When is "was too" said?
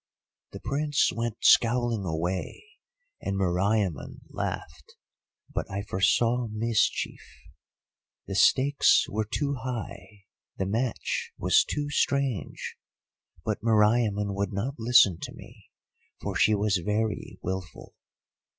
11.37-11.91